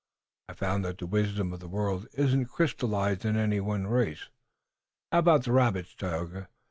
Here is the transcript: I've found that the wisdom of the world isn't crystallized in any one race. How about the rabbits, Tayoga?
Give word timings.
I've 0.49 0.57
found 0.57 0.83
that 0.83 0.97
the 0.97 1.05
wisdom 1.05 1.53
of 1.53 1.59
the 1.59 1.67
world 1.67 2.07
isn't 2.13 2.45
crystallized 2.45 3.23
in 3.23 3.37
any 3.37 3.59
one 3.59 3.85
race. 3.85 4.29
How 5.11 5.19
about 5.19 5.43
the 5.43 5.51
rabbits, 5.51 5.93
Tayoga? 5.93 6.47